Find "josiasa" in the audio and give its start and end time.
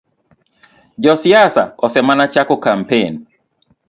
1.03-1.63